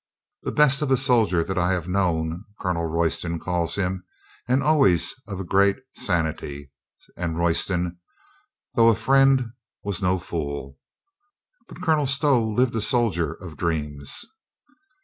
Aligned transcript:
"The 0.41 0.51
best 0.51 0.81
of 0.81 0.89
a 0.89 0.97
soldier 0.97 1.43
that 1.43 1.59
I 1.59 1.73
have 1.73 1.87
known," 1.87 2.43
Colonel 2.59 2.87
Royston 2.87 3.37
calls 3.39 3.75
him, 3.75 4.03
"and 4.47 4.63
al 4.63 4.79
ways 4.79 5.13
of 5.27 5.39
a 5.39 5.43
great 5.43 5.75
sanity," 5.93 6.71
and 7.15 7.37
Royston, 7.37 7.99
though 8.73 8.87
a 8.87 8.95
friend, 8.95 9.51
was 9.83 10.01
no 10.01 10.17
fool. 10.17 10.79
But 11.67 11.83
Colonel 11.83 12.07
Stow 12.07 12.43
lived 12.43 12.75
a 12.75 12.81
sol 12.81 13.11
dier 13.11 13.33
of 13.33 13.57
dreams. 13.57 14.25